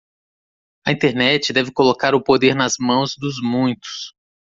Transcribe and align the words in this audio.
A 0.83 0.89
Internet 0.91 1.53
deve 1.53 1.71
colocar 1.71 2.15
o 2.15 2.23
poder 2.23 2.55
nas 2.55 2.73
mãos 2.79 3.13
dos 3.19 3.39
muitos 3.39 4.15